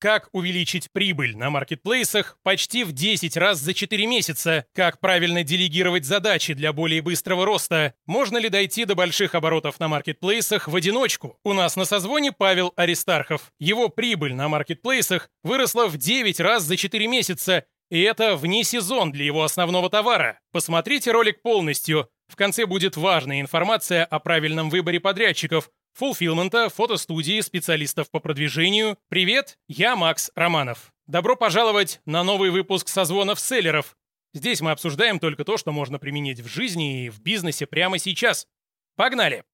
[0.00, 4.64] Как увеличить прибыль на маркетплейсах почти в 10 раз за 4 месяца?
[4.74, 7.92] Как правильно делегировать задачи для более быстрого роста?
[8.06, 11.38] Можно ли дойти до больших оборотов на маркетплейсах в одиночку?
[11.44, 13.52] У нас на созвоне Павел Аристархов.
[13.58, 19.12] Его прибыль на маркетплейсах выросла в 9 раз за 4 месяца, и это вне сезон
[19.12, 20.40] для его основного товара.
[20.50, 22.08] Посмотрите ролик полностью.
[22.26, 25.68] В конце будет важная информация о правильном выборе подрядчиков,
[26.00, 28.96] фулфилмента, фотостудии, специалистов по продвижению.
[29.08, 30.94] Привет, я Макс Романов.
[31.06, 33.98] Добро пожаловать на новый выпуск созвонов селлеров.
[34.32, 38.48] Здесь мы обсуждаем только то, что можно применить в жизни и в бизнесе прямо сейчас.
[38.96, 39.44] Погнали!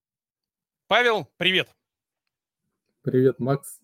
[0.87, 1.75] Павел, привет.
[3.03, 3.81] Привет, Макс.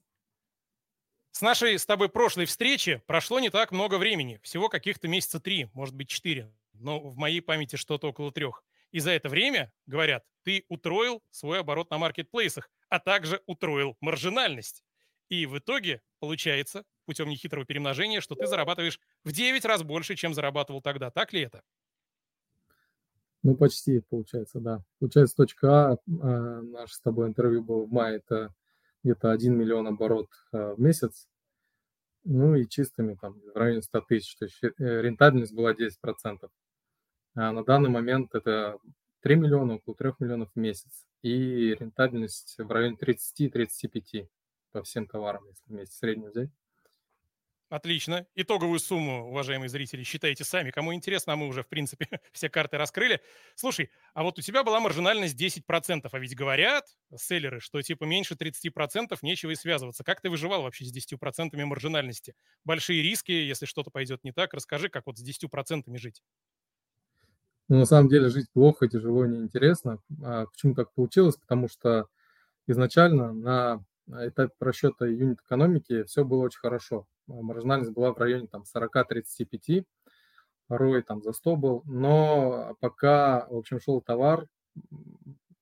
[1.33, 5.69] С нашей с тобой прошлой встречи прошло не так много времени, всего каких-то месяца три,
[5.75, 8.63] может быть, четыре, но в моей памяти что-то около трех.
[8.93, 14.85] И за это время, говорят, ты утроил свой оборот на маркетплейсах, а также утроил маржинальность.
[15.29, 20.35] И в итоге получается, путем нехитрого перемножения, что ты зарабатываешь в 9 раз больше, чем
[20.35, 21.11] зарабатывал тогда.
[21.11, 21.63] Так ли это?
[23.43, 24.85] Ну, почти, получается, да.
[25.01, 28.55] Получается, точка А, э, с тобой интервью было в мае, это
[29.03, 31.27] где-то 1 миллион оборот э, в месяц.
[32.23, 34.37] Ну и чистыми там в районе 100 тысяч.
[34.37, 36.49] То есть э, рентабельность была 10%.
[37.35, 38.79] А на данный момент это
[39.21, 41.07] 3 миллиона, около 3 миллионов в месяц.
[41.23, 44.29] И рентабельность в районе 30-35
[44.73, 46.51] по всем товарам, если вместе среднюю взять.
[47.73, 48.27] Отлично.
[48.35, 50.71] Итоговую сумму, уважаемые зрители, считайте сами.
[50.71, 53.23] Кому интересно, а мы уже, в принципе, все карты раскрыли.
[53.55, 56.85] Слушай, а вот у тебя была маржинальность 10%, а ведь говорят
[57.17, 60.05] селлеры, что типа меньше 30% нечего и связываться.
[60.05, 62.35] Как ты выживал вообще с 10% маржинальности?
[62.63, 64.53] Большие риски, если что-то пойдет не так.
[64.53, 66.23] Расскажи, как вот с 10% жить.
[67.69, 69.99] Ну, на самом деле жить плохо, тяжело, неинтересно.
[70.23, 71.37] А почему так получилось?
[71.37, 72.07] Потому что
[72.67, 77.07] изначально на этапе расчета юнит-экономики все было очень хорошо.
[77.29, 79.85] А маржинальность была в районе там 40-35,
[80.67, 81.83] порой там за 100 был.
[81.87, 84.47] Но пока, в общем, шел товар,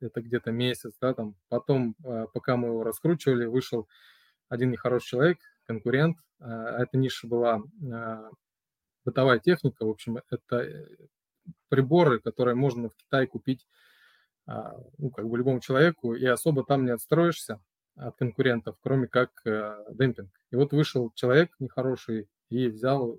[0.01, 3.87] это где-то месяц, да, там, потом, а, пока мы его раскручивали, вышел
[4.49, 6.17] один нехороший человек, конкурент.
[6.41, 7.63] А, эта ниша была
[9.05, 10.87] бытовая техника, в общем, это э,
[11.71, 13.67] приборы, которые можно в Китае купить
[14.47, 17.61] а, ну, как бы любому человеку, и особо там не отстроишься
[17.97, 20.31] от конкурентов, кроме как э, демпинг.
[20.51, 23.17] И вот вышел человек нехороший и взял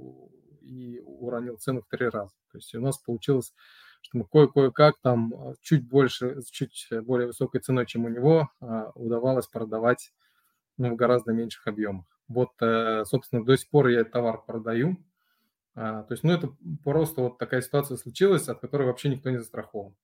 [0.62, 2.34] и уронил цену в три раза.
[2.52, 3.54] То есть у нас получилось,
[4.02, 8.92] что мы кое-кое-как там а, чуть больше, чуть более высокой ценой, чем у него, а,
[8.96, 10.14] удавалось продавать
[10.78, 12.06] ну, в гораздо меньших объемах.
[12.28, 14.98] Вот, э, собственно, до сих пор я товар продаю,
[15.74, 19.38] а, то есть, ну, это просто вот такая ситуация случилась, от которой вообще никто не
[19.38, 19.96] застрахован.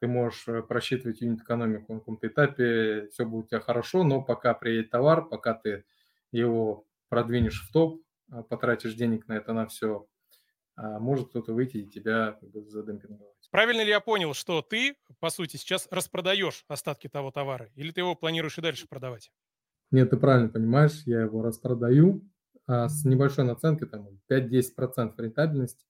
[0.00, 4.52] Ты можешь э, просчитывать юнит-экономику на каком-то этапе, все будет у тебя хорошо, но пока
[4.52, 5.84] приедет товар, пока ты
[6.32, 10.06] его продвинешь в топ, а, потратишь денег на это, на все,
[10.74, 13.48] а, может кто-то выйти и тебя как бы, задемпинговать.
[13.50, 18.00] Правильно ли я понял, что ты, по сути, сейчас распродаешь остатки того товара, или ты
[18.00, 19.30] его планируешь и дальше продавать?
[19.90, 22.28] Нет, ты правильно понимаешь, я его распродаю,
[22.68, 25.86] с небольшой наценкой, там 5-10% рентабельности,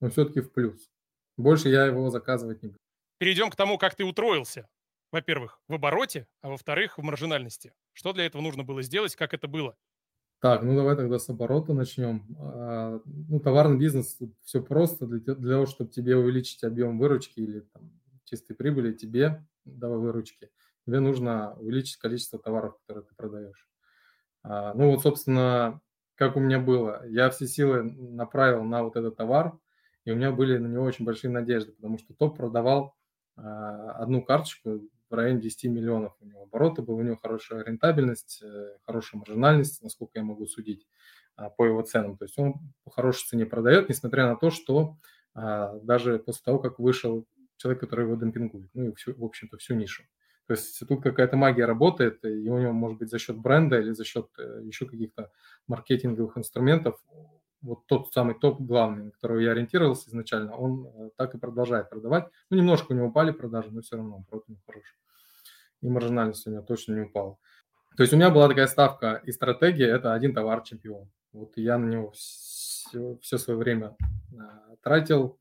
[0.00, 0.90] но все-таки в плюс.
[1.36, 2.80] Больше я его заказывать не буду.
[3.18, 4.68] Перейдем к тому, как ты утроился.
[5.12, 7.74] Во-первых, в обороте, а во-вторых, в маржинальности.
[7.92, 9.76] Что для этого нужно было сделать, как это было?
[10.40, 12.24] Так, ну давай тогда с оборота начнем.
[12.38, 15.06] А, ну, товарный бизнес, все просто.
[15.06, 17.90] Для, для того, чтобы тебе увеличить объем выручки или там,
[18.24, 20.50] чистой прибыли, тебе, давай выручки,
[20.86, 23.68] тебе нужно увеличить количество товаров, которые ты продаешь.
[24.42, 25.82] А, ну вот, собственно,
[26.20, 27.02] как у меня было.
[27.08, 29.58] Я все силы направил на вот этот товар,
[30.04, 32.94] и у меня были на него очень большие надежды, потому что топ продавал
[33.36, 38.42] а, одну карточку в районе 10 миллионов у него оборота был, у него хорошая рентабельность,
[38.42, 40.86] э, хорошая маржинальность, насколько я могу судить
[41.36, 42.18] а, по его ценам.
[42.18, 42.52] То есть он
[42.84, 44.98] по хорошей цене продает, несмотря на то, что
[45.32, 47.26] а, даже после того, как вышел
[47.56, 50.02] человек, который его демпингует, ну и, всю, в общем-то, всю нишу.
[50.50, 53.92] То есть тут какая-то магия работает, и у него может быть за счет бренда или
[53.92, 55.30] за счет э, еще каких-то
[55.68, 57.00] маркетинговых инструментов
[57.62, 61.88] вот тот самый топ главный, на которого я ориентировался изначально, он э, так и продолжает
[61.88, 62.26] продавать.
[62.50, 64.96] Ну, немножко у него упали продажи, но все равно оборот него хороший.
[65.82, 67.38] И маржинальность у него точно не упала.
[67.96, 71.08] То есть у меня была такая ставка и стратегия– это один товар чемпион.
[71.32, 73.96] Вот я на него все, все свое время
[74.32, 74.36] э,
[74.82, 75.38] тратил,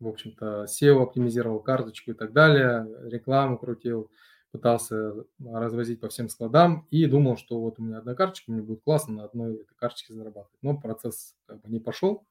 [0.00, 4.10] в общем-то, SEO оптимизировал карточку и так далее, рекламу крутил,
[4.52, 5.14] пытался
[5.44, 9.14] развозить по всем складам и думал, что вот у меня одна карточка, мне будет классно
[9.14, 10.58] на одной этой карточке зарабатывать.
[10.62, 12.26] Но процесс как бы не пошел.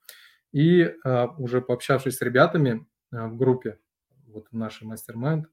[0.51, 3.80] И а, уже пообщавшись с ребятами а, в группе,
[4.27, 5.48] вот в нашей мастер-майнд,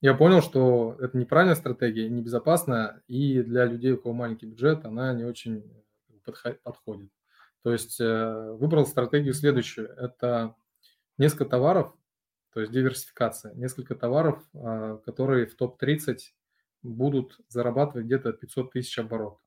[0.00, 5.12] я понял, что это неправильная стратегия, небезопасная, и для людей, у кого маленький бюджет, она
[5.12, 5.64] не очень
[6.62, 7.10] подходит.
[7.62, 9.88] То есть э, выбрал стратегию следующую.
[9.96, 10.54] Это
[11.16, 11.92] несколько товаров,
[12.52, 16.18] то есть диверсификация, несколько товаров, а, которые в топ-30
[16.82, 19.40] будут зарабатывать где-то 500 тысяч оборотов.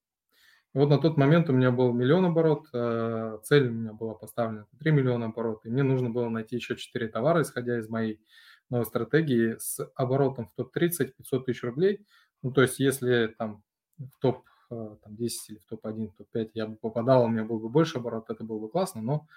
[0.73, 4.67] Вот на тот момент у меня был миллион оборот, э, цель у меня была поставлена
[4.79, 8.21] 3 миллиона оборот, и мне нужно было найти еще 4 товара, исходя из моей
[8.69, 12.05] новой стратегии, с оборотом в топ-30 500 тысяч рублей.
[12.41, 13.63] Ну, то есть если там
[13.97, 17.59] в топ э, там, 10 или в топ-1, топ-5 я бы попадал, у меня был
[17.59, 19.27] бы больше оборот, это было бы классно, но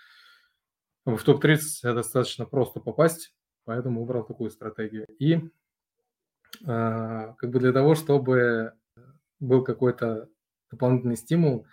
[1.05, 3.35] в топ-30 достаточно просто попасть,
[3.65, 5.07] поэтому выбрал такую стратегию.
[5.19, 5.41] И э,
[6.67, 8.75] как бы для того, чтобы
[9.41, 10.29] был какой-то
[10.71, 11.67] дополнительный стимул,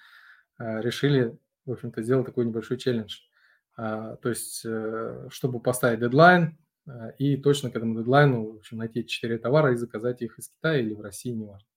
[0.60, 3.20] э, решили, в общем-то, сделать такой небольшой челлендж.
[3.78, 6.58] А, то есть, э, чтобы поставить дедлайн
[7.20, 10.80] и точно к этому дедлайну, в общем, найти 4 товара и заказать их из Китая
[10.80, 11.68] или в России, неважно.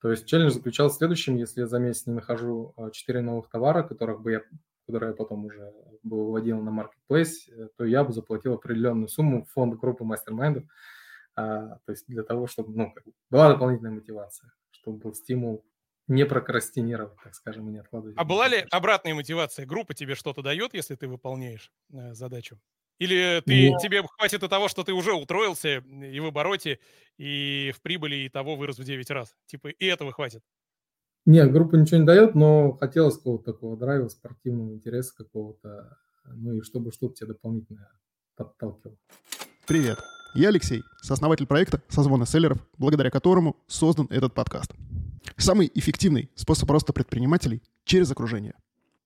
[0.00, 3.82] То есть челлендж заключался в следующем, если я за месяц не нахожу 4 новых товара,
[3.82, 4.42] которых бы я,
[4.88, 5.70] которые я потом уже
[6.02, 10.64] бы выводил на Marketplace, то я бы заплатил определенную сумму в фонд группы мастер-майндов,
[11.36, 12.94] а, то есть для того, чтобы ну,
[13.28, 15.62] была дополнительная мотивация, чтобы был стимул
[16.06, 18.16] не прокрастинировать, так скажем, и не откладывать.
[18.16, 19.66] А была ли обратная мотивация?
[19.66, 22.58] Группа тебе что-то дает, если ты выполняешь э, задачу?
[22.98, 23.80] Или ты, Нет.
[23.80, 26.80] тебе хватит и того, что ты уже утроился и в обороте,
[27.18, 29.36] и в прибыли, и того вырос в 9 раз?
[29.44, 30.42] Типа и этого хватит?
[31.28, 36.62] Нет, группа ничего не дает, но хотелось какого-то такого драйва, спортивного интереса какого-то, ну и
[36.62, 37.86] чтобы что-то тебя дополнительно
[38.34, 38.96] подталкивало.
[39.66, 39.98] Привет,
[40.32, 44.72] я Алексей, сооснователь проекта «Созвоны селлеров», благодаря которому создан этот подкаст.
[45.36, 48.54] Самый эффективный способ роста предпринимателей– через окружение.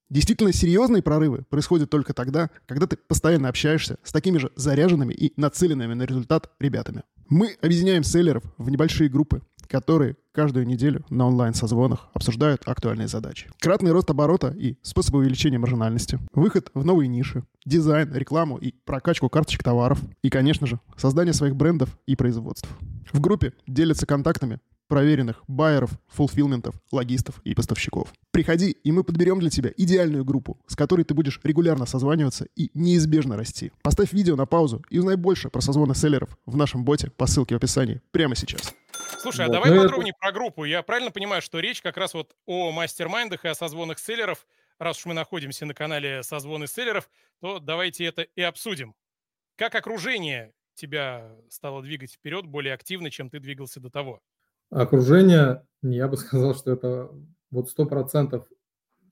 [0.08, 5.32] Действительно серьезные прорывы происходят только тогда, когда ты постоянно общаешься с такими же заряженными и
[5.40, 7.02] нацеленными на результат ребятами.
[7.28, 9.42] Мы объединяем селлеров в небольшие группы,
[9.72, 13.48] которые каждую неделю на онлайн-созвонах обсуждают актуальные задачи.
[13.58, 19.30] Кратный рост оборота и способы увеличения маржинальности, выход в новые ниши, дизайн, рекламу и прокачку
[19.30, 22.68] карточек товаров и, конечно же, создание своих брендов и производств.
[23.14, 28.12] В группе делятся контактами проверенных байеров, фулфилментов, логистов и поставщиков.
[28.30, 32.70] Приходи, и мы подберем для тебя идеальную группу, с которой ты будешь регулярно созваниваться и
[32.74, 33.72] неизбежно расти.
[33.82, 37.54] Поставь видео на паузу и узнай больше про созвоны селлеров в нашем боте по ссылке
[37.54, 38.74] в описании прямо сейчас.
[39.18, 39.52] Слушай, а вот.
[39.52, 40.18] давай ну, подробнее это...
[40.20, 40.64] про группу.
[40.64, 44.46] Я правильно понимаю, что речь как раз вот о мастер-майндах и о созвонах селлеров.
[44.78, 47.08] Раз уж мы находимся на канале созвоны селлеров,
[47.40, 48.94] то давайте это и обсудим.
[49.56, 54.20] Как окружение тебя стало двигать вперед более активно, чем ты двигался до того?
[54.70, 57.10] Окружение, я бы сказал, что это
[57.50, 58.48] вот сто процентов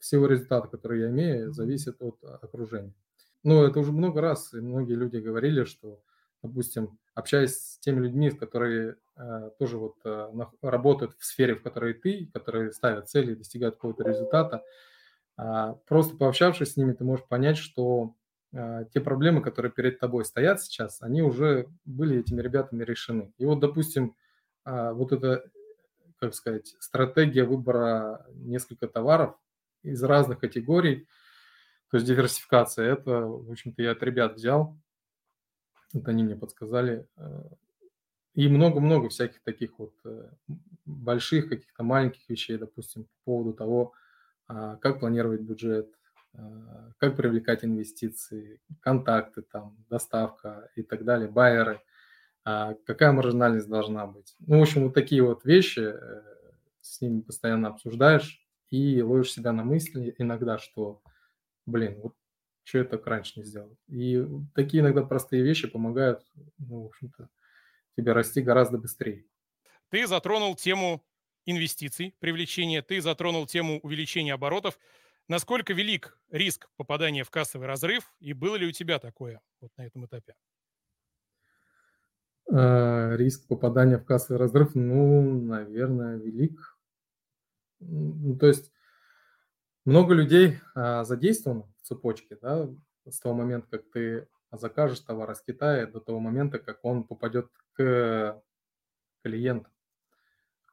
[0.01, 2.95] всего результата, который я имею, зависит от окружения.
[3.43, 6.03] Ну, это уже много раз, и многие люди говорили, что,
[6.43, 10.33] допустим, общаясь с теми людьми, которые э, тоже вот э,
[10.63, 14.63] работают в сфере, в которой ты, которые ставят цели достигают какого-то результата,
[15.39, 18.15] э, просто пообщавшись с ними, ты можешь понять, что
[18.53, 23.33] э, те проблемы, которые перед тобой стоят сейчас, они уже были этими ребятами решены.
[23.39, 24.15] И вот, допустим,
[24.65, 25.45] а, вот эта,
[26.19, 29.37] как сказать, стратегия выбора несколько товаров
[29.83, 31.09] из разных категорий,
[31.91, 34.79] то есть диверсификация, это, в общем-то, я от ребят взял,
[35.93, 37.07] это они мне подсказали.
[37.17, 37.43] Э,
[38.35, 40.31] и много-много всяких таких вот э,
[40.87, 43.93] больших, каких-то маленьких вещей, допустим, по поводу того,
[44.47, 45.93] а, как планировать бюджет,
[46.35, 51.81] а, как привлекать инвестиции, контакты, там, доставка и так далее, байеры
[52.45, 54.35] а какая маржинальность должна быть.
[54.41, 56.23] Ну, в общем, вот такие вот вещи э,
[56.81, 61.03] с ними постоянно обсуждаешь и ловишь себя на мысли иногда, что,
[61.67, 62.15] блин, вот
[62.71, 63.77] что я так раньше не сделал.
[63.89, 64.25] И
[64.55, 66.25] такие иногда простые вещи помогают,
[66.59, 67.29] ну, в общем-то,
[67.97, 69.25] тебе расти гораздо быстрее.
[69.89, 71.05] Ты затронул тему
[71.47, 74.79] инвестиций, привлечения, ты затронул тему увеличения оборотов.
[75.27, 79.87] Насколько велик риск попадания в кассовый разрыв и было ли у тебя такое вот на
[79.87, 80.37] этом этапе?
[82.53, 86.79] Э, риск попадания в кассовый разрыв, ну, наверное, велик.
[87.81, 88.71] Ну, то есть
[89.85, 92.69] много людей а, задействовано в цепочке, да,
[93.09, 97.49] с того момента, как ты закажешь товар из Китая, до того момента, как он попадет
[97.73, 98.43] к
[99.23, 99.71] клиенту,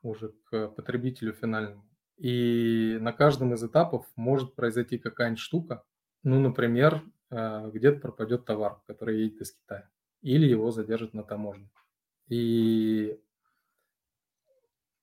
[0.01, 1.87] уже к потребителю финальному.
[2.17, 5.83] И на каждом из этапов может произойти какая-нибудь штука,
[6.23, 9.89] ну, например, э, где-то пропадет товар, который едет из Китая
[10.21, 11.69] или его задержат на таможне.
[12.27, 13.19] И,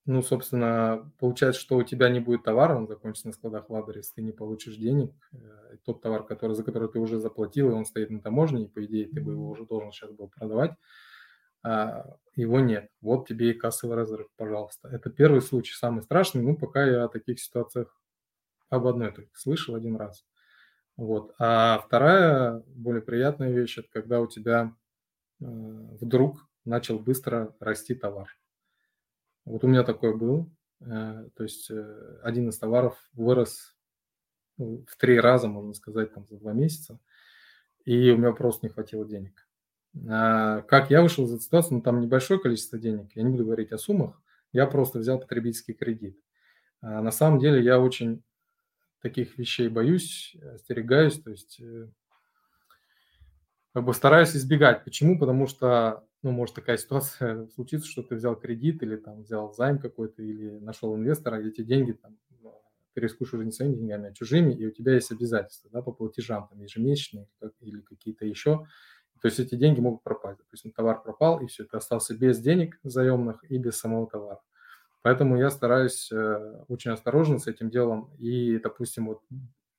[0.07, 4.13] ну, собственно, получается, что у тебя не будет товара, он закончится на складах в адрес,
[4.13, 5.13] ты не получишь денег.
[5.33, 8.69] Э, тот товар, который, за который ты уже заплатил, и он стоит на таможне, и,
[8.69, 10.73] по идее, ты бы его уже должен сейчас был продавать,
[11.63, 12.05] а
[12.37, 12.91] его нет.
[13.01, 14.89] Вот тебе и кассовый разрыв, пожалуйста.
[14.89, 16.43] Это первый случай, самый страшный.
[16.43, 17.99] Ну, пока я о таких ситуациях
[18.69, 20.27] об одной только слышал один раз.
[20.97, 21.35] Вот.
[21.39, 24.75] А вторая, более приятная вещь, это когда у тебя
[25.41, 28.29] э, вдруг начал быстро расти товар.
[29.45, 30.49] Вот у меня такое было.
[30.81, 33.77] Э, то есть э, один из товаров вырос
[34.57, 36.99] ну, в три раза, можно сказать, там, за два месяца,
[37.85, 39.47] и у меня просто не хватило денег.
[40.09, 43.45] А как я вышел из этой ситуации, ну там небольшое количество денег, я не буду
[43.45, 44.21] говорить о суммах,
[44.53, 46.19] я просто взял потребительский кредит.
[46.81, 48.23] А на самом деле я очень
[49.01, 51.89] таких вещей боюсь, остерегаюсь, то есть э,
[53.73, 54.85] как бы стараюсь избегать.
[54.85, 55.19] Почему?
[55.19, 59.79] Потому что, ну, может такая ситуация случиться, что ты взял кредит или там взял займ
[59.79, 62.61] какой-то или нашел инвестора, и эти деньги там ну,
[62.95, 65.93] ты рискуешь уже не своими деньгами, а чужими, и у тебя есть обязательства, да, по
[65.93, 67.29] платежам, там, ежемесячные
[67.61, 68.67] или какие-то еще.
[69.21, 70.39] То есть эти деньги могут пропасть.
[70.39, 74.41] Допустим, товар пропал, и все, ты остался без денег заемных и без самого товара.
[75.03, 79.21] Поэтому я стараюсь э, очень осторожно с этим делом и, допустим, вот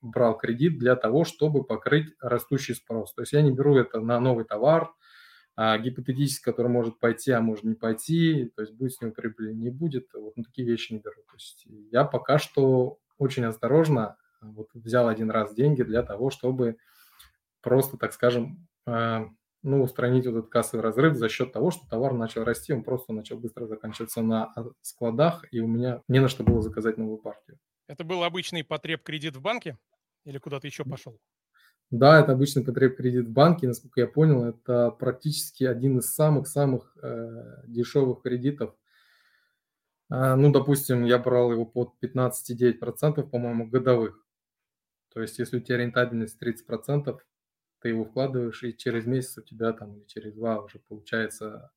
[0.01, 3.13] брал кредит для того, чтобы покрыть растущий спрос.
[3.15, 4.91] То есть я не беру это на новый товар,
[5.55, 9.53] а гипотетически, который может пойти, а может не пойти, то есть будет с него прибыли,
[9.53, 11.21] не будет, вот на такие вещи не беру.
[11.27, 16.77] То есть я пока что очень осторожно вот взял один раз деньги для того, чтобы
[17.61, 19.25] просто, так скажем, э,
[19.63, 23.13] ну, устранить вот этот кассовый разрыв за счет того, что товар начал расти, он просто
[23.13, 27.17] начал быстро заканчиваться на а, складах, и у меня не на что было заказать новую
[27.17, 27.57] партию.
[27.87, 29.77] Это был обычный потреб кредит в банке
[30.23, 31.17] или куда-то еще пошел?
[31.91, 36.97] Да, это обычный потреб кредит в банке, насколько я понял, это практически один из самых-самых
[37.01, 38.75] э, дешевых кредитов.
[40.09, 44.23] А, ну, допустим, я брал его под 15,9%, по-моему, годовых.
[45.13, 47.17] То есть, если у тебя рентабельность 30%,
[47.79, 51.71] ты его вкладываешь, и через месяц у тебя там, или через два уже получается,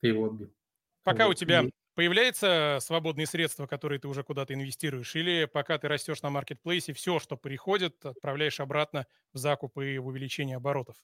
[0.00, 0.54] ты его отбил.
[1.02, 1.32] Пока вот.
[1.32, 1.64] у тебя.
[1.98, 7.18] Появляются свободные средства, которые ты уже куда-то инвестируешь, или пока ты растешь на маркетплейсе, все,
[7.18, 10.94] что приходит, отправляешь обратно в закуп и в увеличение оборотов?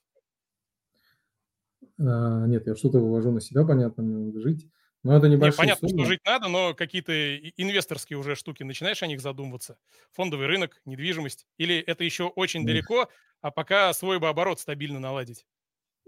[1.99, 4.69] А, нет, я что-то вывожу на себя, понятно, мне надо жить.
[5.03, 5.89] Ну, это небольшие Не, понятно, суммы.
[5.89, 9.77] что жить надо, но какие-то инвесторские уже штуки, начинаешь о них задумываться?
[10.13, 11.45] Фондовый рынок, недвижимость?
[11.57, 12.65] Или это еще очень Нет.
[12.65, 13.09] далеко,
[13.41, 15.45] а пока свой бы оборот стабильно наладить?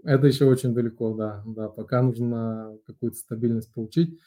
[0.04, 1.42] Это еще очень далеко, да.
[1.46, 1.68] да.
[1.68, 4.18] Пока нужно какую-то стабильность получить.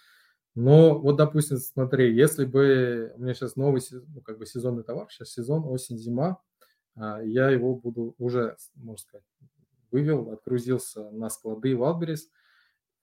[0.54, 5.08] Но вот, допустим, смотри, если бы у меня сейчас новый ну, как бы сезонный товар,
[5.10, 6.42] сейчас сезон, осень, зима,
[6.96, 9.26] а, я его буду уже, можно сказать,
[9.92, 12.30] вывел, отгрузился на склады в Альберис–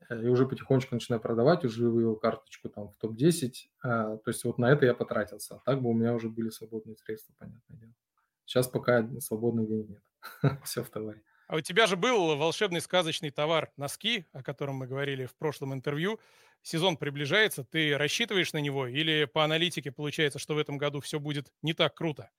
[0.09, 3.53] Э, и уже потихонечку начинаю продавать, уже вывел карточку там в топ-10,
[3.83, 6.51] а, то есть вот на это я потратился, а так бы у меня уже были
[6.51, 7.95] свободные средства, понятное дело.
[8.45, 10.03] Сейчас пока свободных денег нет,
[10.65, 11.23] все в товаре.
[11.49, 15.73] А у тебя же был волшебный сказочный товар носки, о котором мы говорили в прошлом
[15.73, 16.21] интервью.
[16.63, 21.19] Сезон приближается, ты рассчитываешь на него или по аналитике получается, что в этом году все
[21.19, 22.31] будет не так круто?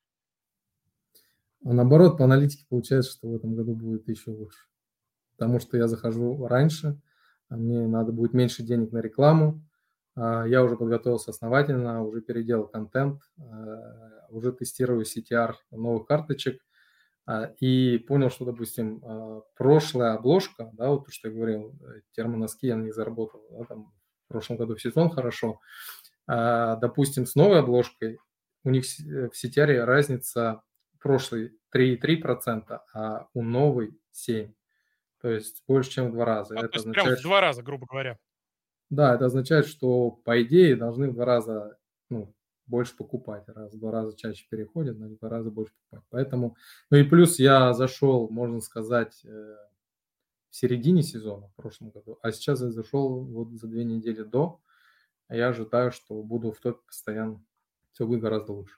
[1.65, 4.59] А наоборот, по аналитике получается, что в этом году будет еще лучше.
[5.37, 6.99] Потому что я захожу раньше,
[7.49, 9.61] а мне надо будет меньше денег на рекламу.
[10.15, 16.61] А, я уже подготовился основательно, уже переделал контент, а, уже тестирую CTR новых карточек
[17.59, 19.03] и понял, что, допустим,
[19.55, 23.65] прошлая обложка, да, вот то, что я говорил, э, термоноски я на них заработал, да,
[23.65, 23.93] там,
[24.29, 25.59] в прошлом году в сезон хорошо.
[26.27, 28.19] Допустим, с новой обложкой
[28.63, 30.61] у них в CTR разница
[30.99, 34.53] прошлый 3,3%, а у новой 7%.
[35.21, 36.55] То есть больше, чем в два раза.
[36.55, 38.17] А, это то есть означает, прям в два раза, грубо говоря.
[38.89, 41.77] Да, это означает, что по идее должны в два раза
[42.09, 42.33] ну,
[42.67, 46.07] больше покупать, раз в два раза чаще переходят, на два раза больше покупать.
[46.09, 46.55] Поэтому,
[46.89, 49.55] ну и плюс я зашел, можно сказать, э,
[50.49, 54.61] в середине сезона в прошлом году, а сейчас я зашел вот за две недели до,
[55.27, 57.43] а я ожидаю, что буду в топе постоянно,
[57.91, 58.77] все будет гораздо лучше.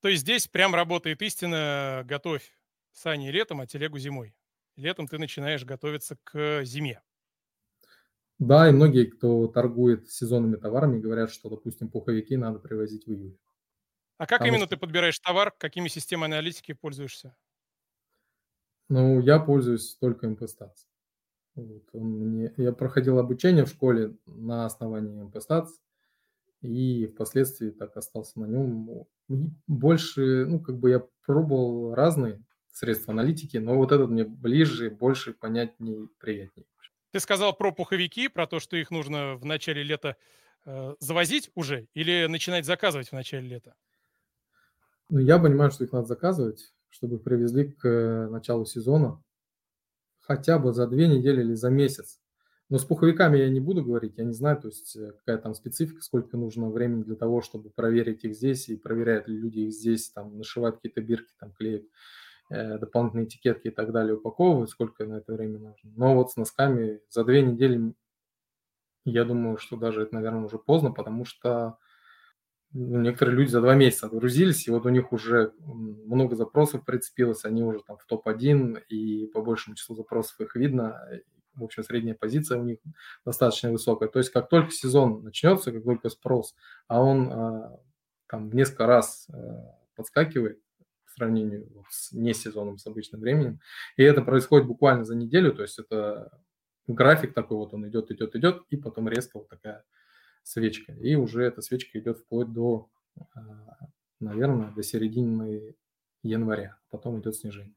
[0.00, 2.56] То есть здесь прям работает истина, готовь
[2.92, 4.34] сани летом, а телегу зимой
[4.76, 7.02] летом ты начинаешь готовиться к зиме.
[8.38, 13.38] Да, и многие, кто торгует сезонными товарами, говорят, что, допустим, пуховики надо привозить в июле.
[14.18, 14.76] А как Потому именно что...
[14.76, 15.52] ты подбираешь товар?
[15.56, 17.36] Какими системами аналитики пользуешься?
[18.88, 20.86] Ну, я пользуюсь только MPStats.
[21.54, 22.52] Вот, он мне...
[22.56, 25.68] Я проходил обучение в школе на основании MPStats,
[26.62, 29.06] и впоследствии так остался на нем.
[29.66, 35.32] Больше, ну, как бы я пробовал разные средств аналитики, но вот этот мне ближе, больше,
[35.32, 36.66] понятнее, приятнее.
[37.12, 40.16] Ты сказал про пуховики, про то, что их нужно в начале лета
[40.66, 43.76] э, завозить уже или начинать заказывать в начале лета?
[45.08, 49.20] Ну, я понимаю, что их надо заказывать, чтобы привезли к э, началу сезона
[50.20, 52.20] хотя бы за две недели или за месяц.
[52.70, 55.54] Но с пуховиками я не буду говорить, я не знаю, то есть э, какая там
[55.54, 59.72] специфика, сколько нужно времени для того, чтобы проверить их здесь, и проверяют ли люди их
[59.72, 61.82] здесь, там, нашивают какие-то бирки, там, клеят
[62.50, 65.90] э, дополнительные этикетки и так далее, упаковывают, сколько на это время нужно.
[65.96, 67.92] Но вот с носками за две недели,
[69.04, 71.76] я думаю, что даже это, наверное, уже поздно, потому что
[72.74, 77.62] некоторые люди за два месяца отгрузились, и вот у них уже много запросов прицепилось, они
[77.62, 81.00] уже там в топ-1, и по большему числу запросов их видно,
[81.54, 82.78] в общем, средняя позиция у них
[83.24, 84.08] достаточно высокая.
[84.08, 86.56] То есть как только сезон начнется, как только спрос,
[86.88, 87.80] а он а,
[88.26, 90.58] там в несколько раз а, подскакивает
[91.06, 93.60] по сравнению с не сезоном, с обычным временем,
[93.96, 96.40] и это происходит буквально за неделю, то есть это
[96.88, 99.84] график такой вот, он идет, идет, идет, и потом резко вот такая
[100.44, 100.92] свечка.
[100.92, 102.88] И уже эта свечка идет вплоть до,
[103.34, 103.88] а,
[104.20, 105.74] наверное, до середины
[106.22, 107.74] января, потом идет снижение.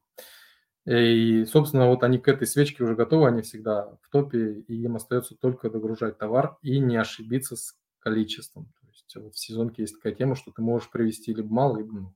[0.86, 4.96] И, собственно, вот они к этой свечке уже готовы, они всегда в топе, и им
[4.96, 8.72] остается только догружать товар и не ошибиться с количеством.
[8.80, 11.92] То есть вот в сезонке есть такая тема, что ты можешь привести либо мало, либо
[11.92, 12.14] много.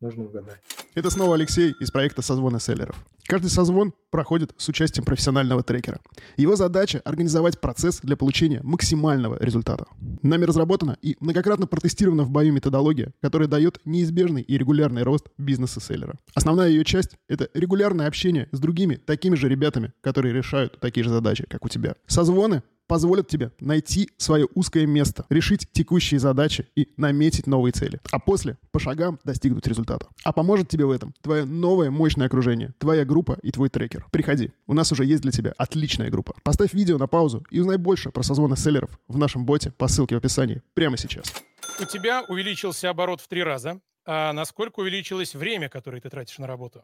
[0.00, 0.60] Нужно угадать.
[0.94, 2.96] Это снова Алексей из проекта «Созвоны селлеров».
[3.26, 6.00] Каждый созвон проходит с участием профессионального трекера.
[6.36, 9.86] Его задача– организовать процесс для получения максимального результата.
[10.22, 15.80] Нами разработана и многократно протестирована в бою методология, которая дает неизбежный и регулярный рост бизнеса
[15.80, 16.16] селлера.
[16.34, 21.10] Основная ее часть– это регулярное общение с другими такими же ребятами, которые решают такие же
[21.10, 21.94] задачи, как у тебя.
[22.08, 28.00] Созвоны позволят тебе найти свое узкое место, решить текущие задачи и наметить новые цели.
[28.10, 30.08] А после по шагам достигнуть результата.
[30.24, 34.06] А поможет тебе в этом твое новое мощное окружение, твоя группа и твой трекер.
[34.10, 36.34] Приходи, у нас уже есть для тебя отличная группа.
[36.42, 40.16] Поставь видео на паузу и узнай больше про созвоны селлеров в нашем боте по ссылке
[40.16, 41.32] в описании прямо сейчас.
[41.80, 43.80] У тебя увеличился оборот в три раза.
[44.04, 46.82] А насколько увеличилось время, которое ты тратишь на работу?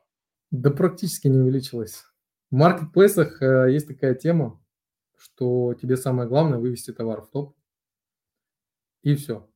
[0.52, 2.04] Да практически не увеличилось.
[2.52, 4.60] В маркетплейсах э, есть такая тема,
[5.16, 7.56] что тебе самое главное вывести товар в топ.
[9.02, 9.48] И все.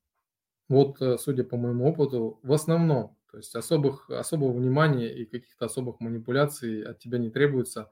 [0.68, 5.66] Вот, э, судя по моему опыту, в основном, то есть особых, особого внимания и каких-то
[5.66, 7.90] особых манипуляций от тебя не требуется.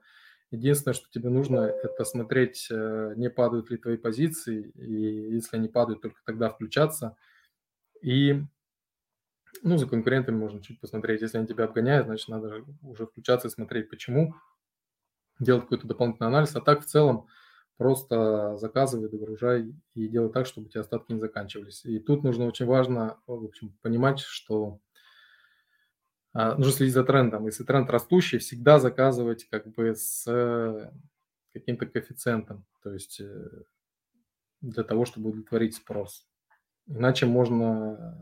[0.51, 5.67] Единственное, что тебе нужно, это смотреть, э, не падают ли твои позиции, и если они
[5.67, 7.17] падают, только тогда включаться.
[8.01, 8.41] И
[9.61, 11.21] ну, за конкурентами можно чуть посмотреть.
[11.21, 14.33] Если они тебя обгоняют, значит, надо уже включаться и смотреть, почему.
[15.39, 16.55] Делать какой-то дополнительный анализ.
[16.55, 17.27] А так, в целом,
[17.79, 21.85] просто заказывай, догружай и делай так, чтобы у тебя остатки не заканчивались.
[21.85, 24.81] И тут нужно очень важно, в общем, понимать, что
[26.33, 27.45] а, нужно следить за трендом.
[27.45, 30.25] Если тренд растущий, всегда заказывать как бы с
[31.53, 33.63] каким-то коэффициентом, то есть э,
[34.59, 36.27] для того, чтобы удовлетворить спрос.
[36.85, 38.21] Иначе можно,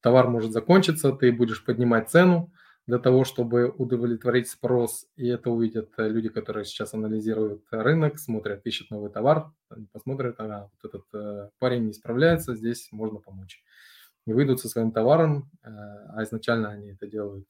[0.00, 2.50] товар может закончиться, ты будешь поднимать цену,
[2.86, 8.64] для того, чтобы удовлетворить спрос, и это увидят э, люди, которые сейчас анализируют рынок, смотрят,
[8.64, 9.52] ищут новый товар,
[9.92, 13.62] посмотрят, ага, вот этот э, парень не справляется, здесь можно помочь.
[14.26, 17.48] И выйдут со своим товаром, э, а изначально они это делают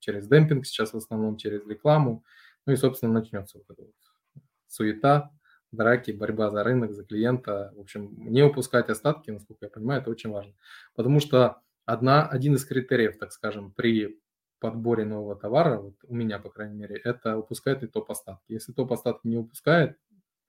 [0.00, 2.24] через демпинг, сейчас в основном через рекламу,
[2.66, 5.30] ну и, собственно, начнется вот эта вот суета,
[5.70, 7.72] драки, борьба за рынок, за клиента.
[7.76, 10.54] В общем, не упускать остатки, насколько я понимаю, это очень важно.
[10.94, 14.20] Потому что одна, один из критериев, так скажем, при
[14.58, 18.52] подборе нового товара, вот у меня, по крайней мере, это выпускает ли топ-остатки.
[18.52, 19.98] Если топ-остатки не выпускает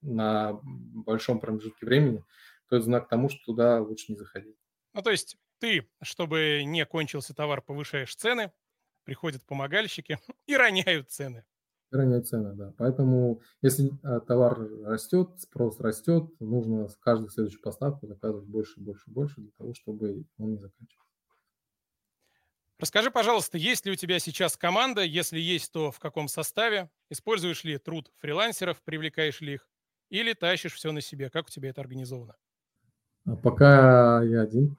[0.01, 2.23] на большом промежутке времени,
[2.69, 4.57] то это знак тому, что туда лучше не заходить.
[4.93, 8.51] Ну, то есть ты, чтобы не кончился товар, повышаешь цены,
[9.03, 11.45] приходят помогальщики и роняют цены.
[11.89, 12.73] Роняют цены, да.
[12.77, 19.09] Поэтому, если а, товар растет, спрос растет, нужно с каждой следующей поставку заказывать больше, больше,
[19.09, 21.06] больше для того, чтобы он не заканчивался.
[22.79, 25.01] Расскажи, пожалуйста, есть ли у тебя сейчас команда?
[25.01, 26.91] Если есть, то в каком составе?
[27.09, 29.67] Используешь ли труд фрилансеров, привлекаешь ли их?
[30.09, 31.31] Или тащишь все на себе?
[31.31, 32.35] Как у тебя это организовано?
[33.25, 34.77] А пока я один.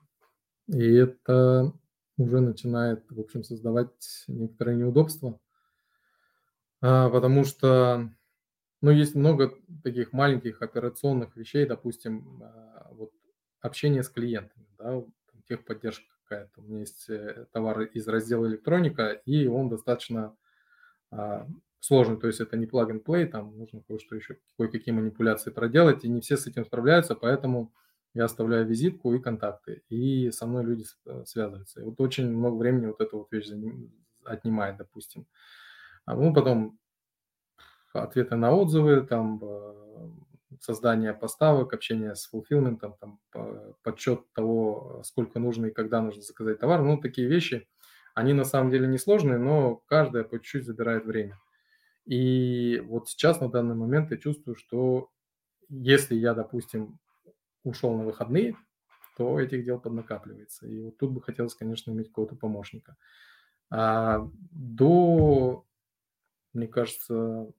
[0.69, 1.73] И это
[2.17, 5.41] уже начинает, в общем, создавать некоторые неудобства.
[6.81, 8.11] А, потому что,
[8.81, 13.11] ну, есть много таких маленьких операционных вещей, допустим, а, вот
[13.61, 15.03] общение с клиентами, да,
[15.49, 16.61] техподдержка какая-то.
[16.61, 20.37] У меня есть э, товар из раздела электроника, и он достаточно
[21.11, 21.47] а,
[21.81, 26.21] сложный, то есть это не plug-and-play, там нужно кое-что еще, кое-какие манипуляции проделать, и не
[26.21, 27.73] все с этим справляются, поэтому
[28.15, 31.81] я оставляю визитку и контакты, и со мной люди э, связываются.
[31.81, 33.51] И вот очень много времени вот эта вот вещь
[34.25, 35.27] отнимает, допустим.
[36.05, 36.79] А, ну, потом
[37.93, 40.11] ответы на отзывы, там э,
[40.61, 43.21] создание поставок, общение с фулфилментом, там,
[43.83, 46.83] подсчет того, сколько нужно и когда нужно заказать товар.
[46.83, 47.69] Ну, такие вещи,
[48.15, 51.39] они на самом деле несложные, но каждая по чуть-чуть забирает время.
[52.05, 55.11] И вот сейчас, на данный момент, я чувствую, что
[55.69, 56.99] если я, допустим,
[57.65, 58.57] ушел на выходные,
[59.17, 60.67] то этих дел поднакапливается.
[60.67, 62.97] И вот тут бы хотелось, конечно, иметь какого-то помощника.
[63.71, 65.67] А до,
[66.55, 67.53] мне кажется,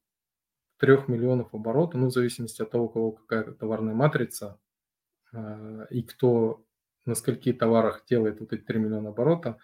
[0.79, 4.59] трех миллионов оборота, ну, в зависимости от того, у кого какая товарная матрица,
[5.33, 6.63] а, и кто
[7.05, 9.57] на скольки товарах делает вот эти 3 миллиона оборота,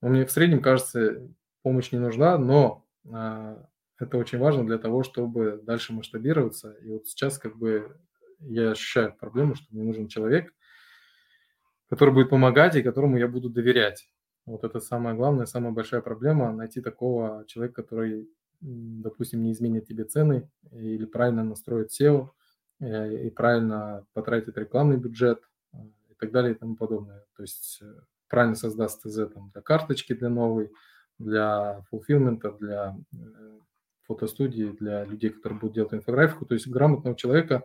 [0.00, 1.28] ну, мне в среднем кажется,
[1.62, 3.66] помощь не нужна, но а,
[3.98, 6.72] это очень важно для того, чтобы дальше масштабироваться.
[6.82, 7.96] И вот сейчас как бы
[8.40, 10.52] я ощущаю проблему, что мне нужен человек,
[11.88, 14.08] который будет помогать и которому я буду доверять.
[14.44, 18.28] Вот это самая главная, самая большая проблема– найти такого человека, который,
[18.62, 22.30] допустим, не изменит тебе цены или правильно настроит SEO,
[22.80, 25.78] э, и правильно потратит рекламный бюджет э,
[26.10, 27.24] и так далее и тому подобное.
[27.36, 30.72] То есть э, правильно создаст ТЗ там, для карточки, для новой,
[31.18, 32.96] для фулфилмента, для
[34.02, 36.46] фотостудии, для людей, которые будут делать инфографику.
[36.46, 37.64] То есть грамотного человека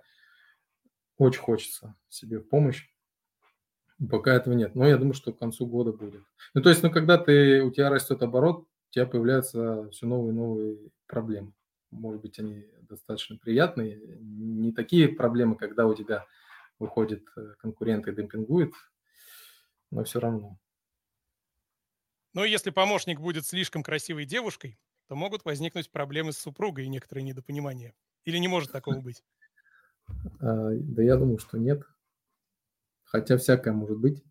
[1.17, 2.89] очень хочется себе помощь.
[4.12, 4.75] Пока этого нет.
[4.75, 6.21] Но я думаю, что к концу года будет.
[6.53, 10.36] Ну, то есть, ну, когда ты, у тебя растет оборот, тебя появляются все новые и
[10.36, 11.53] новые проблемы.
[11.91, 14.01] Может быть, они достаточно приятные.
[14.19, 16.25] Не такие проблемы, когда у тебя
[16.79, 18.73] выходит э, конкурент и демпингует,
[19.91, 20.57] но все равно.
[22.33, 27.23] Но если помощник будет слишком красивой девушкой, то могут возникнуть проблемы с супругой и некоторые
[27.23, 27.93] недопонимания.
[28.25, 29.23] Или не может такого быть?
[30.39, 31.83] А, да я думаю, что нет.
[33.03, 34.23] Хотя всякое может быть.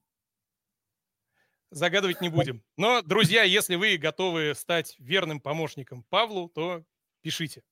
[1.71, 2.63] Загадывать не будем.
[2.77, 6.85] Но, друзья, если вы готовы стать верным помощником Павлу, то
[7.23, 7.63] пишите.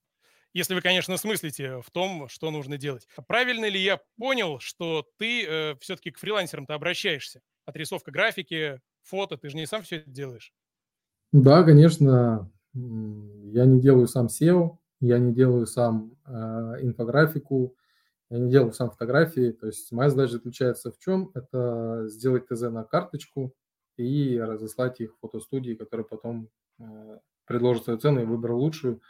[0.52, 3.08] Если вы, конечно, смыслите в том, что нужно делать.
[3.26, 7.40] Правильно ли я понял, что ты э, все-таки к фрилансерам-то обращаешься?
[7.66, 10.52] Отрисовка графики, фото, ты же не сам все это делаешь?
[11.32, 12.50] Да, конечно.
[12.72, 16.30] Я не делаю сам SEO, я не делаю сам э,
[16.82, 17.76] инфографику,
[18.30, 19.50] я не делаю сам фотографии.
[19.50, 21.30] То есть моя задача заключается в чем?
[21.34, 23.54] Это сделать ТЗ на карточку
[23.96, 29.00] и разослать их в фотостудии, которые потом э, предложат свою цену и выберу лучшую.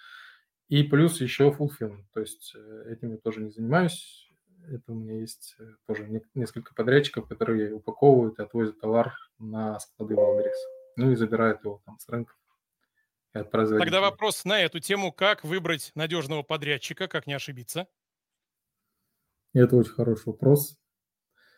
[0.69, 2.07] И плюс еще фулфилм.
[2.13, 4.31] То есть э, этим я тоже не занимаюсь.
[4.67, 9.79] Это у меня есть э, тоже не, несколько подрядчиков, которые упаковывают и отвозят товар на
[9.81, 10.53] склады Wildberries.
[10.97, 13.79] Ну и забирают его там с производителя.
[13.79, 17.89] Тогда вопрос на эту тему, как выбрать надежного подрядчика, как не ошибиться?
[19.53, 20.79] Это очень хороший вопрос.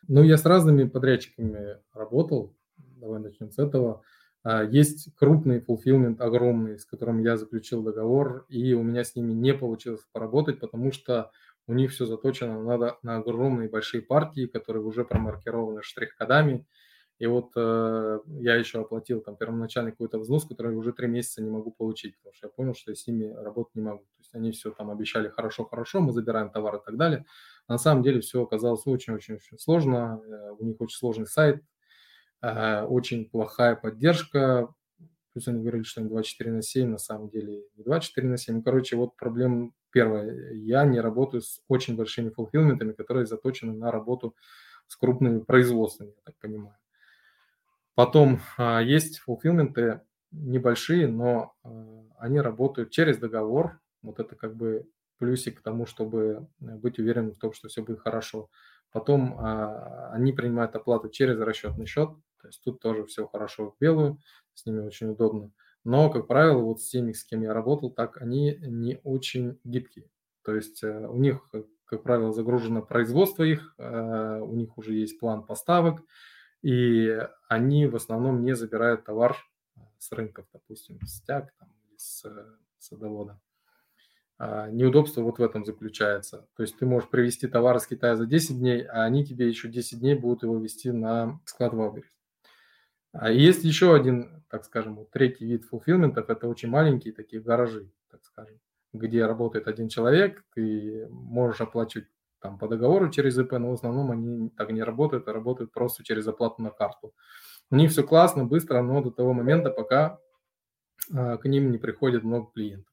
[0.08, 2.55] Ну, я с разными подрядчиками работал,
[2.96, 4.02] давай начнем с этого.
[4.42, 9.32] А, есть крупный fulfillment, огромный, с которым я заключил договор, и у меня с ними
[9.32, 11.30] не получилось поработать, потому что
[11.66, 16.66] у них все заточено на, на огромные большие партии, которые уже промаркированы штрих-кодами,
[17.18, 21.48] и вот э, я еще оплатил там первоначальный какой-то взнос, который уже три месяца не
[21.48, 24.00] могу получить, потому что я понял, что я с ними работать не могу.
[24.00, 27.24] То есть они все там обещали хорошо-хорошо, мы забираем товар и так далее.
[27.68, 30.20] На самом деле все оказалось очень-очень-очень сложно.
[30.26, 31.62] Э, у них очень сложный сайт,
[32.40, 34.72] очень плохая поддержка.
[35.32, 38.56] Плюс они говорили, что они 24 на 7, на самом деле не 24 на 7.
[38.56, 40.52] Ну, короче, вот проблема первая.
[40.52, 44.34] Я не работаю с очень большими фулфилментами, которые заточены на работу
[44.86, 46.76] с крупными производствами, я так понимаю.
[47.94, 51.70] Потом а, есть фулфилменты небольшие, но а,
[52.18, 53.80] они работают через договор.
[54.02, 54.86] Вот это как бы
[55.18, 58.50] плюсик к тому, чтобы быть уверенным в том, что все будет хорошо.
[58.92, 62.10] Потом а, они принимают оплату через расчетный счет,
[62.46, 64.20] то есть тут тоже все хорошо в белую,
[64.54, 65.50] с ними очень удобно.
[65.82, 70.08] Но, как правило, вот с теми, с кем я работал, так они не очень гибкие.
[70.42, 71.44] То есть э, у них,
[71.86, 76.02] как правило, загружено производство их, э, у них уже есть план поставок,
[76.62, 79.36] и они в основном не забирают товар
[79.76, 82.46] э, с рынков, допустим, с тяг там, с э,
[82.78, 83.40] садовода.
[84.38, 86.46] А неудобство вот в этом заключается.
[86.56, 89.68] То есть ты можешь привезти товар из Китая за 10 дней, а они тебе еще
[89.68, 91.76] 10 дней будут его вести на склад в
[93.12, 98.24] А есть еще один, так скажем, третий вид фулфилментов, это очень маленькие такие гаражи, так
[98.24, 98.58] скажем,
[98.92, 102.08] где работает один человек, ты можешь оплачивать
[102.40, 106.04] там по договору через ИП, но в основном они так не работают, а работают просто
[106.04, 107.14] через оплату на карту.
[107.70, 110.18] У них все классно, быстро, но до того момента, пока
[111.12, 112.92] а, к ним не приходит много клиентов.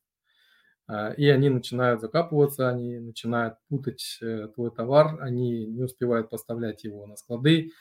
[0.88, 6.84] А, и они начинают закапываться, они начинают путать э, твой товар, они не успевают поставлять
[6.84, 7.72] его на склады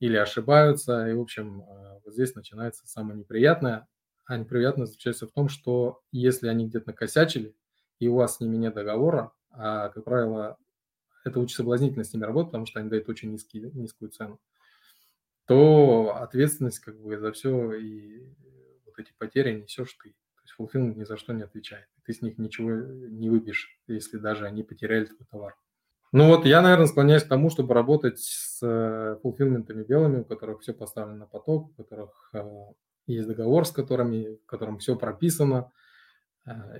[0.00, 1.08] или ошибаются.
[1.08, 3.86] И, в общем, а, вот здесь начинается самое неприятное.
[4.26, 7.56] А неприятное заключается в том, что если они где-то накосячили,
[7.98, 10.58] и у вас с ними нет договора, а, как правило,
[11.24, 14.40] это очень соблазнительно с ними работать, потому что они дают очень низкий, низкую цену,
[15.46, 18.28] то ответственность как бы за все и
[18.84, 20.10] вот эти потери несешь ты.
[20.10, 21.86] То есть Fulfillment ни за что не отвечает.
[22.04, 25.56] Ты с них ничего не выбьешь, если даже они потеряли твой товар.
[26.12, 30.72] Ну вот я, наверное, склоняюсь к тому, чтобы работать с фулфилментами белыми, у которых все
[30.72, 32.32] поставлено на поток, у которых
[33.06, 35.72] есть договор с которыми, в котором все прописано,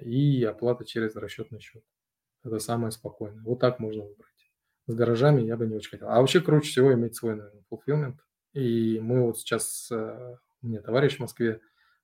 [0.00, 1.82] и оплата через расчетный счет.
[2.44, 3.42] Это самое спокойное.
[3.42, 4.50] Вот так можно выбрать.
[4.86, 6.08] С гаражами я бы не очень хотел.
[6.08, 8.16] А вообще круче всего иметь свой, наверное, fulfillment.
[8.54, 11.60] И мы вот сейчас, э, у меня товарищ в Москве,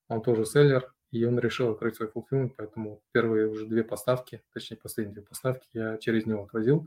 [0.08, 4.76] он тоже селлер, и он решил открыть свой fulfillment, поэтому первые уже две поставки, точнее
[4.76, 6.86] последние две поставки я через него отвозил.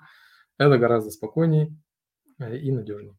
[0.57, 1.75] Это гораздо спокойнее
[2.39, 3.17] э, и надежнее.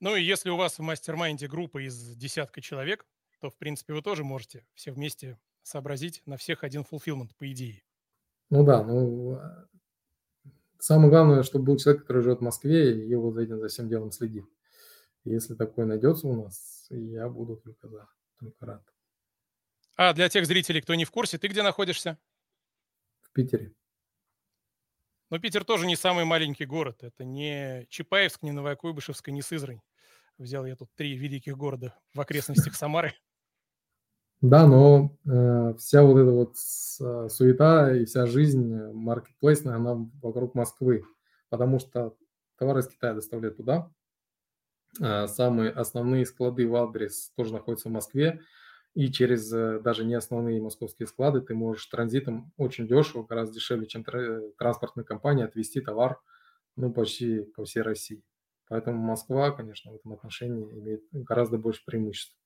[0.00, 3.06] Ну и если у вас в мастер-майнде группа из десятка человек,
[3.40, 7.82] то, в принципе, вы тоже можете все вместе сообразить на всех один fulfillment, по идее.
[8.48, 9.38] Ну да, ну
[10.78, 13.88] самое главное, чтобы был человек, который живет в Москве и вот за этим, за всем
[13.88, 14.44] делом следит.
[15.24, 18.08] Если такой найдется у нас, я буду только за,
[18.38, 18.82] только рад.
[19.96, 22.18] А для тех зрителей, кто не в курсе, ты где находишься?
[23.20, 23.74] В Питере.
[25.30, 27.02] Но Питер тоже не самый маленький город.
[27.02, 29.80] Это не Чапаевск, не Новокуйбышевск, не Сызрань.
[30.38, 33.14] Взял я тут три великих города в окрестностях Самары.
[34.40, 40.54] Да, но э, вся вот эта вот э, суета и вся жизнь маркетплейсная, она вокруг
[40.54, 41.04] Москвы,
[41.50, 42.16] потому что
[42.56, 43.90] товары из Китая доставляют туда.
[44.98, 48.40] Э, самые основные склады Wildberries тоже находятся в Москве,
[48.94, 53.86] и через э, даже не основные московские склады ты можешь транзитом очень дешево, гораздо дешевле,
[53.86, 54.04] чем
[54.58, 56.20] транспортная компания, отвезти товар
[56.76, 58.22] ну, почти по всей России.
[58.68, 62.36] Поэтому Москва, конечно, в этом отношении имеет гораздо больше преимуществ.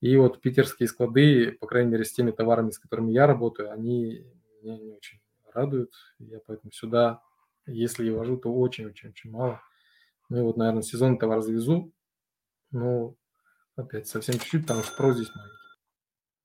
[0.00, 4.26] И вот питерские склады, по крайней мере, с теми товарами, с которыми я работаю, они
[4.60, 5.20] меня не очень
[5.52, 5.92] радуют.
[6.18, 7.22] Я поэтому сюда,
[7.66, 9.60] если я вожу, то очень-очень-очень мало.
[10.28, 11.92] Ну и вот, наверное, сезонный товар завезу.
[12.70, 13.14] Но
[13.76, 15.61] опять совсем чуть-чуть, потому что спрос здесь маленький.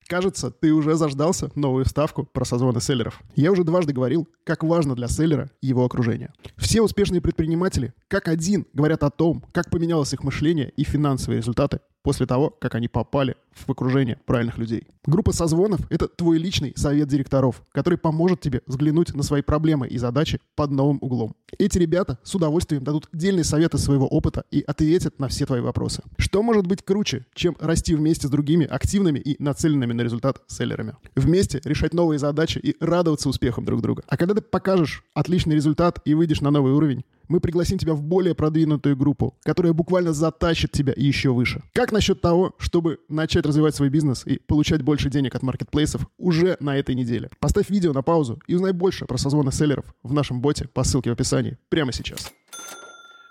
[0.08, 3.22] Кажется, ты уже заждался новую вставку про созвоны селлеров.
[3.36, 6.32] Я уже дважды говорил, как важно для селлера его окружение.
[6.56, 11.82] Все успешные предприниматели, как один, говорят о том, как поменялось их мышление и финансовые результаты
[12.08, 14.88] после того, как они попали в окружение правильных людей.
[15.06, 19.98] Группа созвонов— это твой личный совет директоров, который поможет тебе взглянуть на свои проблемы и
[19.98, 21.36] задачи под новым углом.
[21.60, 26.02] Эти ребята с удовольствием дадут дельные советы своего опыта и ответят на все твои вопросы.
[26.18, 30.96] Что может быть круче, чем расти вместе с другими активными и нацеленными на результат селлерами?
[31.18, 34.04] Вместе решать новые задачи и радоваться успехам друг друга.
[34.08, 38.02] А когда ты покажешь отличный результат и выйдешь на новый уровень, мы пригласим тебя в
[38.02, 41.62] более продвинутую группу, которая буквально затащит тебя еще выше.
[41.74, 46.58] Как насчет того, чтобы начать развивать свой бизнес и получать больше денег от маркетплейсов уже
[46.60, 47.30] на этой неделе?
[47.40, 51.10] Поставь видео на паузу и узнай больше про созвоны селлеров в нашем боте по ссылке
[51.10, 52.32] в описании прямо сейчас.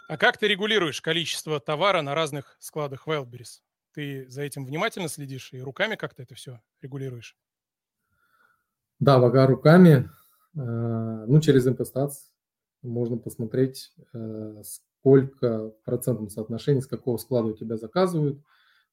[0.09, 3.61] А как ты регулируешь количество товара на разных складах Wildberries?
[3.93, 7.37] Ты за этим внимательно следишь и руками как-то это все регулируешь?
[9.01, 10.09] Да, пока руками,
[10.55, 12.13] э, ну, через MPStats
[12.87, 18.41] можно посмотреть, э, сколько в процентном соотношении, с какого склада у тебя заказывают.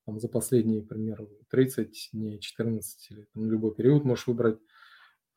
[0.06, 4.60] Там, за последние, к примеру, 30 дней, 14 или там, любой период можешь выбрать.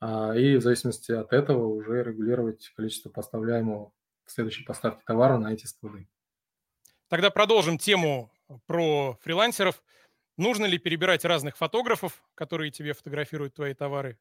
[0.00, 3.92] А, и в зависимости от этого уже регулировать количество поставляемого
[4.24, 6.08] в следующей поставке товара на эти склады.
[7.08, 8.30] Тогда продолжим тему
[8.66, 9.82] про фрилансеров.
[10.36, 14.18] Нужно ли перебирать разных фотографов, которые тебе фотографируют твои товары,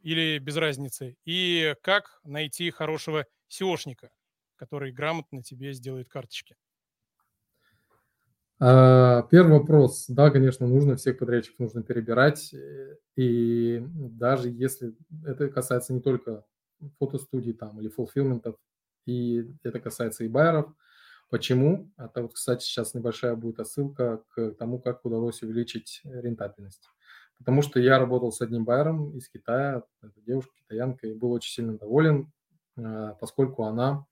[0.00, 1.16] или без разницы?
[1.24, 4.10] И как найти хорошего SEOшника,
[4.56, 6.56] который грамотно тебе сделает карточки?
[8.58, 10.06] А, первый вопрос.
[10.08, 12.54] Да, конечно, нужно, всех подрядчиков нужно перебирать.
[13.16, 16.44] И даже если это касается не только
[16.98, 18.56] фотостудий там или фулфилментов,
[19.04, 20.72] и это касается и байеров.
[21.28, 21.90] Почему?
[21.96, 26.88] Это вот, кстати, сейчас небольшая будет отсылка к тому, как удалось увеличить рентабельность.
[27.38, 29.82] Потому что я работал с одним байером из Китая,
[30.24, 32.35] девушка китаянка, и был очень сильно доволен, а,
[33.20, 34.06] поскольку она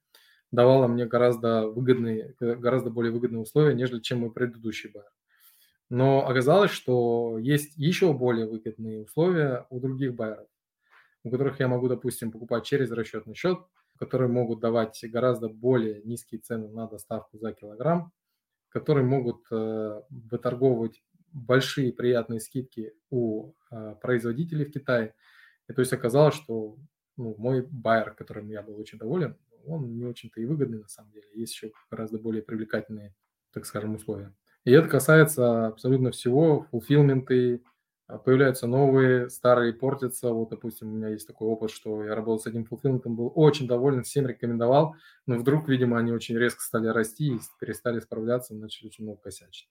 [0.51, 5.11] давала мне гораздо выгодные, гораздо более выгодные условия, нежели чем мой предыдущий байер.
[5.91, 10.49] Но оказалось, что есть еще более выгодные условия у других байеров,
[11.25, 13.59] у которых я могу, допустим, покупать через расчетный счет,
[13.99, 18.13] которые могут давать гораздо более низкие цены на доставку за килограмм,
[18.71, 25.15] которые могут э, выторговывать большие приятные скидки у э, производителей в Китае.
[25.69, 26.77] И то есть оказалось, что
[27.17, 31.11] ну, мой байер, которым я был очень доволен, он не очень-то и выгодный на самом
[31.13, 31.27] деле.
[31.35, 33.15] Есть еще гораздо более привлекательные,
[33.53, 34.35] так скажем, условия.
[34.65, 37.63] И это касается абсолютно всего, фулфилменты,
[38.07, 40.31] а, появляются новые, старые портятся.
[40.31, 43.67] Вот, допустим, у меня есть такой опыт, что я работал с одним фулфилментом, был очень
[43.67, 44.97] доволен, всем рекомендовал,
[45.27, 49.71] но вдруг, видимо, они очень резко стали расти и перестали справляться, начали очень много косячить.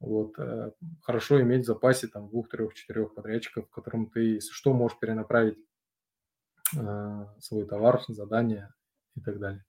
[0.00, 4.72] Вот, э, хорошо иметь в запасе там двух, трех, четырех подрядчиков, которым ты, если что,
[4.72, 5.58] можешь перенаправить
[6.72, 8.72] свой товар, задание
[9.16, 9.64] и так далее.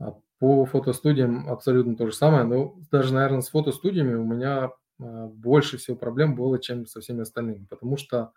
[0.00, 4.70] А по фотостудиям абсолютно то же самое, но даже, наверное, с фотостудиями у меня
[5.00, 8.32] э, больше всего проблем было, чем со всеми остальными, потому что,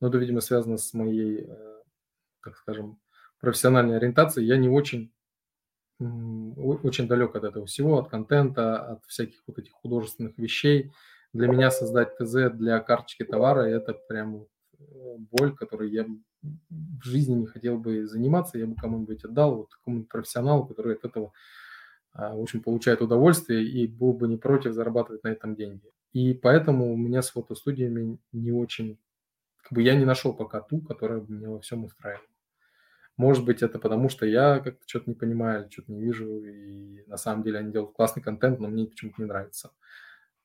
[0.00, 1.82] ну, это, видимо, связано с моей, э,
[2.42, 2.98] так скажем,
[3.40, 4.46] профессиональной ориентацией.
[4.46, 5.12] Я не очень
[6.00, 10.92] очень далек от этого всего, от контента, от всяких вот этих художественных вещей.
[11.32, 14.46] Для меня создать ТЗ для карточки товара– это прям
[14.78, 16.06] э, боль, которой я
[16.42, 21.04] в жизни не хотел бы заниматься, я бы кому-нибудь отдал, вот какому-нибудь профессионалу, который от
[21.04, 21.32] этого
[22.12, 25.92] а, в общем, получает удовольствие и был бы не против зарабатывать на этом деньги.
[26.12, 28.98] И поэтому у меня с фотостудиями не очень,
[29.62, 32.26] как бы я не нашел пока ту, которая бы меня во всем устраивала.
[33.16, 37.16] Может быть, это потому, что я как-то что-то не понимаю что-то не вижу, и на
[37.16, 39.70] самом деле они делают классный контент, но мне почему-то не нравится.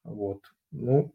[0.04, 0.54] Вот.
[0.72, 1.14] Ну,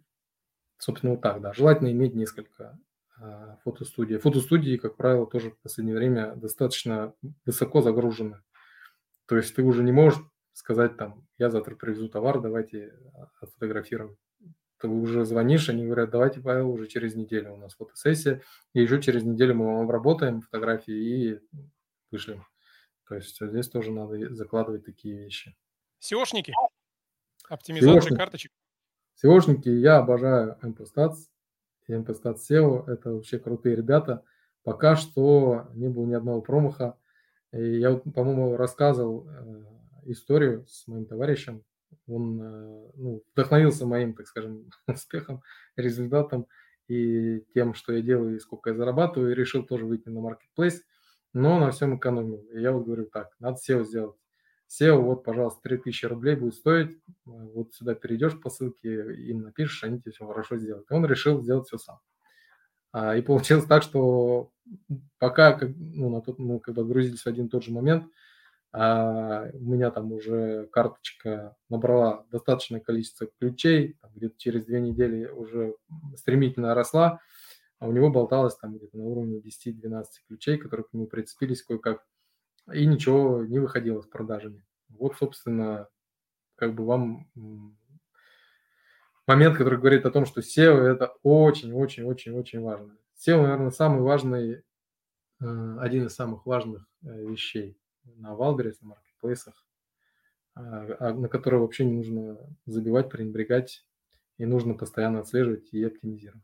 [0.78, 1.52] собственно, вот так, да.
[1.52, 2.78] Желательно иметь несколько
[3.20, 4.18] э, фотостудий.
[4.18, 8.42] Фотостудии, как правило, тоже в последнее время достаточно высоко загружены.
[9.26, 10.20] То есть ты уже не можешь
[10.52, 14.16] сказать там, я завтра привезу товар, давайте а, отфотографируем
[14.78, 18.42] ты уже звонишь, они говорят, давайте, Павел, уже через неделю у нас фотосессия,
[18.74, 21.40] и еще через неделю мы вам обработаем фотографии и
[22.10, 22.46] вышлем.
[23.08, 25.56] То есть здесь тоже надо закладывать такие вещи.
[26.00, 26.52] SEOшники?
[27.48, 28.16] Оптимизация SEOшники.
[28.16, 28.52] карточек?
[29.22, 31.16] SEOшники, я обожаю MPStats
[31.88, 34.22] MPStats SEO, это вообще крутые ребята.
[34.62, 36.96] Пока что не было ни одного промаха.
[37.52, 39.64] И я, по-моему, рассказывал э,
[40.06, 41.64] историю с моим товарищем,
[42.06, 45.42] он э, ну, вдохновился моим, так скажем, успехом,
[45.76, 46.46] результатом
[46.88, 50.80] и тем, что я делаю и сколько я зарабатываю, и решил тоже выйти на marketplace,
[51.32, 52.46] но на всем экономил.
[52.52, 54.16] И я вот говорю, так, надо SEO сделать.
[54.68, 59.84] SEO, вот, пожалуйста, 3000 рублей будет стоить, э, вот сюда перейдешь по ссылке, им напишешь,
[59.84, 60.90] они тебе все хорошо сделают.
[60.90, 61.98] И он решил сделать все сам.
[62.92, 64.50] А, и получилось так, что
[65.18, 68.04] пока ну, на тот, мы как бы грузились в один и тот же момент–
[68.72, 75.74] а у меня там уже карточка набрала достаточное количество ключей, где-то через две недели уже
[76.16, 77.20] стремительно росла,
[77.78, 82.04] а у него болталось там где-то на уровне 10-12 ключей, которые к нему прицепились кое-как,
[82.72, 84.64] и ничего не выходило с продажами.
[84.88, 85.88] Вот, собственно,
[86.56, 87.28] как бы вам
[89.26, 92.96] момент, который говорит о том, что SEO это очень-очень-очень-очень важно.
[93.16, 94.64] SEO, наверное, самый важный,
[95.40, 97.78] э, один из самых важных э, вещей
[98.16, 99.66] на Wildberries, на маркетплейсах,
[100.54, 103.86] а, а, на которые вообще не нужно забивать, пренебрегать,
[104.38, 106.42] и нужно постоянно отслеживать и оптимизировать.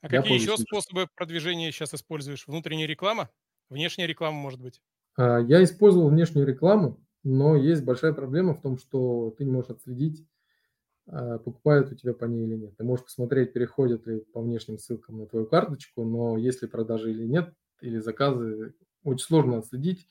[0.00, 2.46] А Я какие еще способы продвижения сейчас используешь?
[2.48, 3.30] Внутренняя реклама?
[3.72, 4.82] Внешняя реклама, может быть?
[5.16, 9.70] А, я использовал внешнюю рекламу, но есть большая проблема в том, что ты не можешь
[9.70, 10.26] отследить,
[11.06, 12.76] покупают у тебя по ней или нет.
[12.76, 17.10] Ты можешь посмотреть, переходят ли по внешним ссылкам на твою карточку, но есть ли продажи
[17.10, 20.06] или нет, или заказы, очень сложно отследить.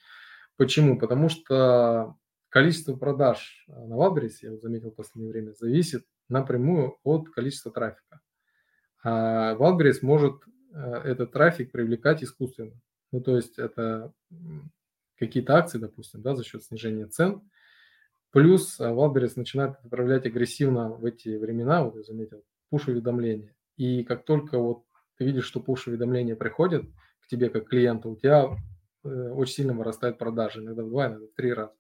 [0.58, 1.00] Почему?
[1.00, 2.16] Потому что
[2.50, 8.20] количество продаж э, на Wildberries, я заметил в последнее время, зависит напрямую от количества трафика.
[9.04, 10.42] А Wildberries может
[10.74, 12.74] этот трафик привлекать искусственно.
[13.12, 14.14] Ну, то есть это
[15.18, 17.42] какие-то акции, допустим, да, за счет снижения цен.
[18.32, 23.54] Плюс Wildberries начинает отправлять агрессивно в эти времена, вот я заметил, пуш-уведомления.
[23.76, 24.84] И как только вот
[25.18, 26.86] ты видишь, что пуш-уведомления приходят
[27.20, 28.58] к тебе как клиенту, у тебя
[29.04, 31.74] Э, очень сильно вырастают продажи, иногда в два, иногда в три раза.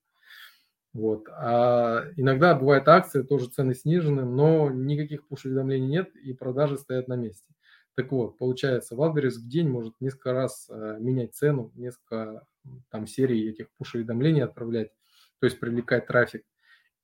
[0.93, 1.27] Вот.
[1.29, 7.15] А иногда бывают акции, тоже цены снижены, но никаких пуш-уведомлений нет и продажи стоят на
[7.15, 7.53] месте.
[7.95, 12.45] Так вот, получается, Wildberries в день может несколько раз э, менять цену, несколько
[12.89, 14.91] там серий этих пуш-уведомлений отправлять,
[15.39, 16.45] то есть привлекать трафик.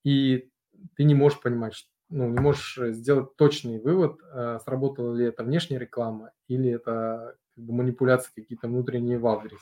[0.04, 0.50] И
[0.96, 5.78] ты не можешь понимать, ну, не можешь сделать точный вывод, э, сработала ли это внешняя
[5.78, 9.60] реклама или это как бы, манипуляции какие-то внутренние Wildberries.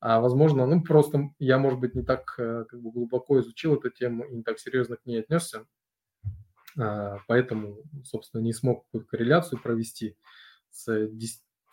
[0.00, 3.90] А возможно, ну просто я, может быть, не так э, как бы глубоко изучил эту
[3.90, 5.66] тему и не так серьезно к ней отнесся,
[6.76, 10.16] поэтому, собственно, не смог корреляцию провести
[10.70, 11.08] с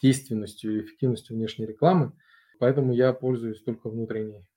[0.01, 2.13] действенностью и эффективностью внешней рекламы,
[2.59, 4.47] поэтому я пользуюсь только внутренней,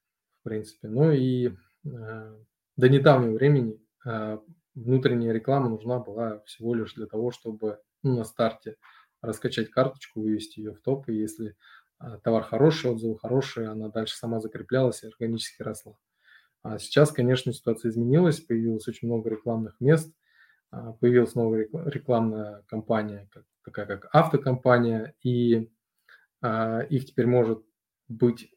[0.40, 0.88] в принципе.
[0.88, 2.36] Ну и э,
[2.76, 4.38] до недавнего времени э,
[4.74, 8.76] внутренняя реклама нужна была всего лишь для того, чтобы ну, на старте
[9.22, 11.56] раскачать карточку, вывести ее в топ, и если
[11.98, 15.96] а, товар хороший, отзывы хорошие, она дальше сама закреплялась и органически росла.
[16.62, 20.19] А сейчас, конечно, ситуация изменилась, появилось очень много рекламных мест, а,
[20.70, 25.70] появилась новая рекламная компания, как, такая как автокомпания, и
[26.42, 27.64] а, их теперь может
[28.08, 28.52] быть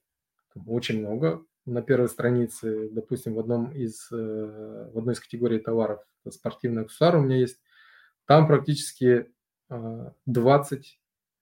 [0.68, 6.02] очень много, на первой странице, допустим, в, одном из, э, в одной из категорий товаров,
[6.30, 7.62] спортивный аксессуар у меня есть,
[8.26, 9.32] там практически
[9.70, 11.00] 20,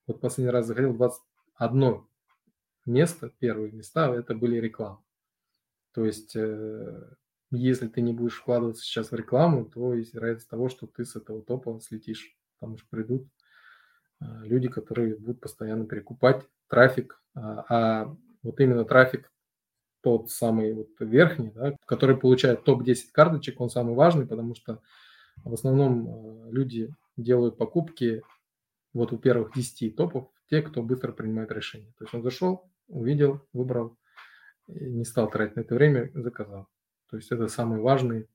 [0.07, 2.05] вот последний раз заходил, 21
[2.85, 4.99] место, первые места, это были рекламы.
[5.93, 7.15] То есть, э,
[7.51, 11.15] если ты не будешь вкладываться сейчас в рекламу, то есть вероятность того, что ты с
[11.15, 13.27] этого топа слетишь, потому что придут
[14.19, 19.31] а, люди, которые будут постоянно перекупать трафик, а, а вот именно трафик
[20.01, 24.81] тот самый вот верхний, да, который получает топ-10 карточек, он самый важный, потому что
[25.43, 28.23] в основном а, люди делают покупки
[28.93, 31.93] вот у первых 10 топов, те, кто быстро принимает решение.
[31.97, 33.97] То есть он зашел, увидел, выбрал,
[34.67, 36.67] не стал тратить на это время, заказал.
[37.11, 38.27] То есть это самые важные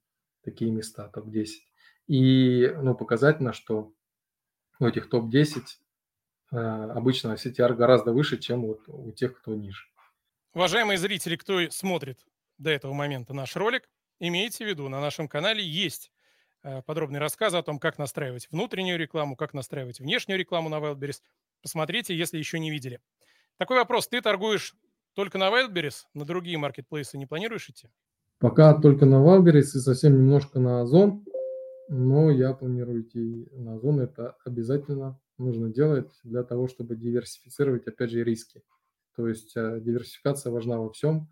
[0.44, 1.46] такие места, топ-10.
[2.06, 3.92] И ну, показательно, что
[4.78, 5.62] у этих топ-10
[6.52, 9.86] э, обычно CTR гораздо выше, чем вот у тех, кто ниже.
[10.52, 12.24] Уважаемые зрители, кто смотрит
[12.58, 13.88] до этого момента наш ролик,
[14.20, 16.12] имейте в виду, на нашем канале есть
[16.62, 21.22] э, подробный рассказ о том, как настраивать внутреннюю рекламу, как настраивать внешнюю рекламу на Wildberries.
[21.62, 23.00] Посмотрите, если еще не видели.
[23.56, 24.06] Такой вопрос.
[24.06, 24.74] Ты торгуешь
[25.14, 27.88] только на Wildberries, на другие маркетплейсы не планируешь идти?
[28.38, 31.24] Пока только на Wildberries и совсем немножко на Озон,
[31.88, 34.00] но я планирую идти на Озон.
[34.00, 38.62] Это обязательно нужно делать для того, чтобы диверсифицировать, опять же, риски.
[39.16, 41.30] То есть э, диверсификация важна во всем,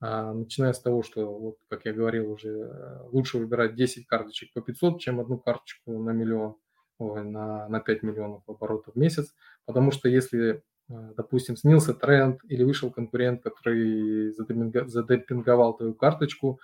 [0.00, 4.52] а, начиная с того, что, вот, как я говорил уже, э, лучше выбирать 10 карточек
[4.52, 6.56] по 500, чем одну карточку на миллион,
[6.98, 9.32] ой, на, на 5 миллионов оборотов в месяц,
[9.64, 16.60] потому что если допустим, сменился тренд или вышел конкурент, который задемпинговал твою карточку,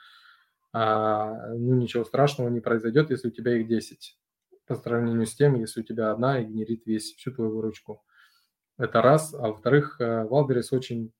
[0.72, 4.18] а, ну ничего страшного не произойдет, если у тебя их 10
[4.66, 8.02] по сравнению с тем, если у тебя одна и генерит весь, всю твою выручку.
[8.76, 9.32] Это раз.
[9.32, 11.12] А во-вторых, Wildberries очень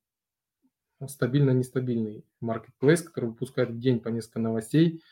[1.05, 5.03] стабильно-нестабильный маркетплейс, который выпускает в день по несколько новостей,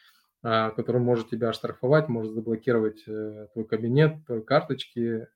[0.43, 5.27] а, который может тебя оштрафовать, может заблокировать э, твой кабинет, твои карточки э,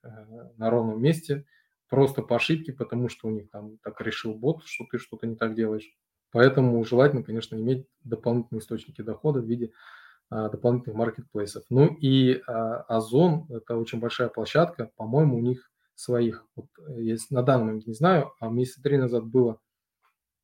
[0.59, 1.47] на ровном месте–
[1.91, 5.37] просто по ошибке, потому что у них там так решил бот, что ты что-то не
[5.37, 5.93] так делаешь.
[6.33, 9.73] Поэтому желательно, конечно, иметь дополнительные источники дохода в виде
[10.31, 11.65] а, дополнительных маркетплейсов.
[11.69, 16.47] Ну и а, Озон– это очень большая площадка, по-моему, у них своих.
[16.55, 16.67] Вот,
[16.97, 19.59] есть, на данный момент не знаю, а месяца три назад было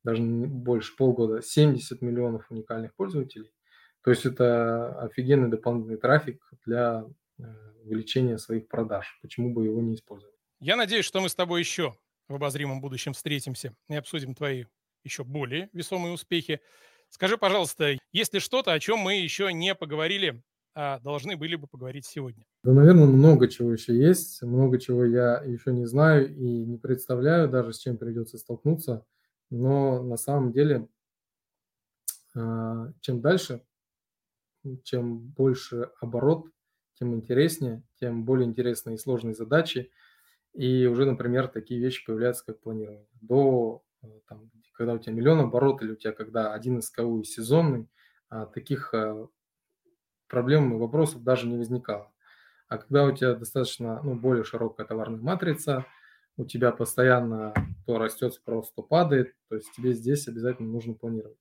[0.03, 3.51] даже больше полгода 70 миллионов уникальных пользователей.
[4.03, 7.05] То есть это офигенный дополнительный трафик для
[7.39, 7.43] э,
[7.83, 9.17] увеличения своих продаж.
[9.21, 10.36] Почему бы его не использовать?
[10.59, 11.95] Я надеюсь, что мы с тобой еще
[12.27, 14.65] в обозримом будущем встретимся и обсудим твои
[15.03, 16.61] еще более весомые успехи.
[17.09, 20.41] Скажи, пожалуйста, есть ли что-то, о чем мы еще не поговорили,
[20.73, 22.43] а должны были бы поговорить сегодня?
[22.63, 27.49] Да, наверное, много чего еще есть, много чего я еще не знаю и не представляю
[27.49, 29.05] даже, с чем придется столкнуться.
[29.51, 30.89] Но на самом деле,
[32.35, 33.63] а, чем дальше,
[34.83, 36.47] чем больше оборот,
[36.95, 39.91] тем интереснее, тем более интересные и сложные задачи–
[40.57, 43.05] и уже, например, такие вещи появляются, как планирование.
[43.21, 47.87] До, э, там, когда у тебя миллион оборот или у тебя когда один СКУ сезонный,
[48.29, 49.27] а, таких а,
[50.27, 52.11] проблем и вопросов даже не возникало.
[52.69, 55.85] А когда у тебя достаточно ну, более широкая товарная матрица,
[56.37, 57.53] у тебя постоянно
[57.85, 61.37] то растет спрос, то падает, то есть тебе здесь обязательно нужно планировать.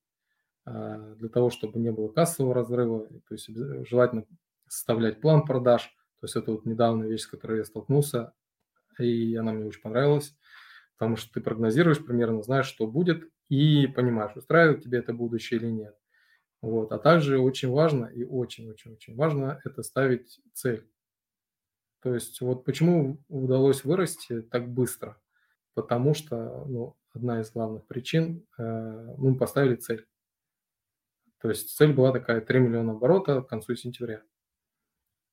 [0.67, 3.49] А, для того, чтобы не было кассового разрыва, то есть
[3.89, 4.27] желательно
[4.69, 5.85] составлять план продаж.
[6.21, 8.35] То есть это вот недавняя вещь, с которой я столкнулся
[9.01, 10.37] и она мне очень понравилась,
[10.97, 15.67] потому что ты прогнозируешь примерно, знаешь, что будет, и понимаешь, устраивает тебе это будущее или
[15.67, 15.97] нет.
[16.63, 16.93] Вот.
[16.93, 20.89] А также очень важно и очень-очень-очень важно это ставить цель.
[22.03, 25.21] То есть вот почему удалось вырасти так быстро?
[25.75, 30.07] Потому что ну, одна из главных причин, э, мы поставили цель.
[31.41, 34.23] То есть цель была такая 3 миллиона оборота к концу сентября.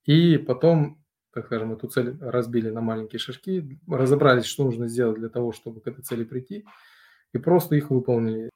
[0.04, 1.03] И потом
[1.34, 5.80] так скажем, эту цель разбили на маленькие шажки, разобрались, что нужно сделать для того, чтобы
[5.80, 6.64] к этой цели прийти,
[7.32, 8.50] и просто их выполнили.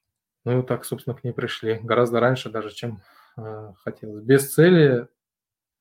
[0.45, 1.81] Ну и вот так, собственно, к ней пришли.
[1.83, 3.03] Гораздо раньше даже, чем
[3.37, 4.23] э, хотелось.
[4.23, 5.09] Без цели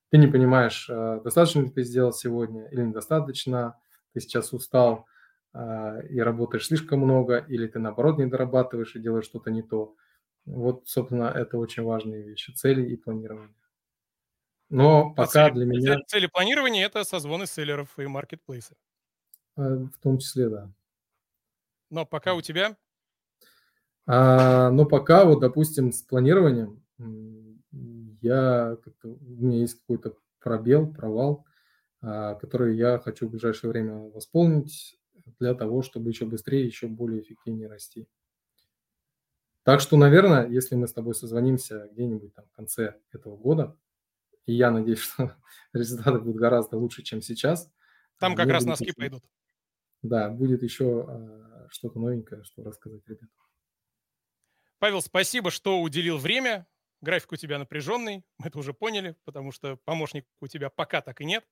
[0.09, 3.79] ты не понимаешь, э, достаточно ли ты сделал сегодня или недостаточно,
[4.13, 5.05] ты сейчас устал
[5.53, 9.93] э, и работаешь слишком много, или ты, наоборот, не дорабатываешь и делаешь что-то не то.
[10.45, 13.53] Вот, собственно, это очень важные вещи, цели и планирование.
[14.69, 15.97] Но пока цели, для меня...
[16.07, 18.75] Цели планирования– это созвоны селлеров и маркетплейсы.
[19.55, 20.71] А, в том числе, да.
[21.89, 22.75] Но пока у тебя?
[24.05, 26.83] А, но пока, вот, допустим, с планированием
[28.21, 29.07] я у
[29.45, 31.45] меня есть какой-то пробел, провал,
[32.01, 34.99] а, который я хочу в ближайшее время восполнить
[35.39, 38.07] для того, чтобы еще быстрее, еще более эффективнее расти.
[39.63, 43.75] Так что, наверное, если мы с тобой созвонимся где-нибудь там в конце этого года,
[44.47, 45.35] и я надеюсь, что
[45.73, 47.71] результаты будут гораздо лучше, чем сейчас.
[48.19, 49.23] Там как раз носки еще, пойдут.
[50.01, 53.29] Да, будет еще а, что-то новенькое, что рассказать ребятам.
[54.79, 56.65] Павел, спасибо, что уделил время.
[57.01, 61.21] График у тебя напряженный, мы это уже поняли, потому что помощник у тебя пока так
[61.21, 61.45] и нет.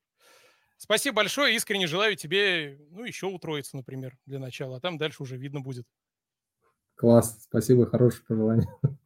[0.77, 5.37] Спасибо большое, искренне желаю тебе, ну, еще утроиться, например, для начала, а там дальше уже
[5.37, 5.87] видно будет.
[6.95, 8.67] Класс, спасибо, хорошее пожелание.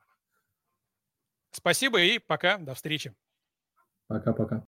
[1.52, 3.14] Спасибо и пока, до встречи.
[4.10, 4.64] Пока-пока.